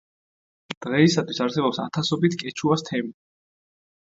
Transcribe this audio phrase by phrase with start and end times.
[0.85, 3.15] დღეისათვის არსებობს ათასობით კეჩუას თემი.